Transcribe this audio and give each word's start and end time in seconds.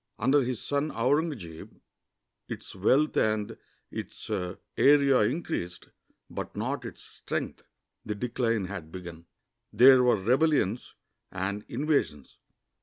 Under 0.17 0.41
his 0.41 0.59
son 0.59 0.89
Aurungzebe 0.89 1.79
its 2.47 2.73
wealth 2.73 3.15
and 3.17 3.55
its 3.91 4.31
area 4.75 5.19
increased, 5.19 5.89
but 6.27 6.55
not 6.57 6.85
its 6.85 7.03
strength. 7.03 7.61
The 8.03 8.15
decline 8.15 8.65
had 8.65 8.91
begim. 8.91 9.25
There 9.71 10.01
were 10.01 10.19
rebellions 10.19 10.95
and 11.31 11.63
invasions. 11.69 12.39